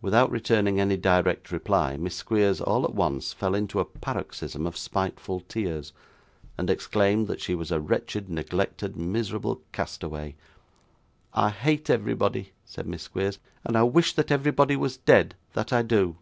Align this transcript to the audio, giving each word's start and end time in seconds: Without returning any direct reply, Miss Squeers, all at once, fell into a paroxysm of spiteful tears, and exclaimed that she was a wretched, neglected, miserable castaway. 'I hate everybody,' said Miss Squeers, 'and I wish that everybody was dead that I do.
Without 0.00 0.30
returning 0.30 0.78
any 0.78 0.96
direct 0.96 1.50
reply, 1.50 1.96
Miss 1.96 2.14
Squeers, 2.14 2.60
all 2.60 2.84
at 2.84 2.94
once, 2.94 3.32
fell 3.32 3.56
into 3.56 3.80
a 3.80 3.84
paroxysm 3.84 4.68
of 4.68 4.76
spiteful 4.76 5.40
tears, 5.48 5.92
and 6.56 6.70
exclaimed 6.70 7.26
that 7.26 7.40
she 7.40 7.56
was 7.56 7.72
a 7.72 7.80
wretched, 7.80 8.30
neglected, 8.30 8.96
miserable 8.96 9.62
castaway. 9.72 10.36
'I 11.32 11.50
hate 11.50 11.90
everybody,' 11.90 12.52
said 12.64 12.86
Miss 12.86 13.02
Squeers, 13.02 13.40
'and 13.64 13.76
I 13.76 13.82
wish 13.82 14.12
that 14.12 14.30
everybody 14.30 14.76
was 14.76 14.96
dead 14.96 15.34
that 15.54 15.72
I 15.72 15.82
do. 15.82 16.18